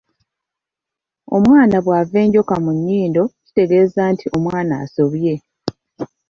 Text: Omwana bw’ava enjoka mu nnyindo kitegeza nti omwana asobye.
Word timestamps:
Omwana 1.37 1.75
bw’ava 1.85 2.17
enjoka 2.25 2.55
mu 2.63 2.71
nnyindo 2.77 3.23
kitegeza 3.45 4.01
nti 4.13 4.25
omwana 4.35 4.73
asobye. 4.83 5.33